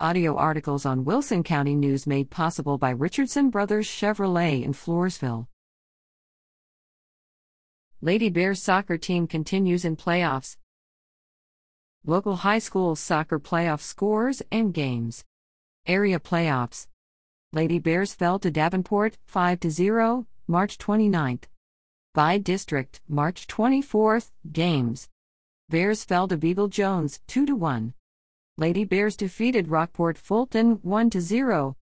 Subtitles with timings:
[0.00, 5.46] Audio articles on Wilson County News made possible by Richardson Brothers Chevrolet in Floresville.
[8.00, 10.56] Lady Bears soccer team continues in playoffs.
[12.04, 15.24] Local high school soccer playoff scores and games.
[15.86, 16.88] Area playoffs.
[17.52, 21.44] Lady Bears fell to Davenport 5 0, March 29th.
[22.12, 25.08] By district, March 24th, games.
[25.68, 27.94] Bears fell to Beeville Jones 2 1.
[28.56, 31.76] Lady Bears defeated Rockport Fulton 1 0.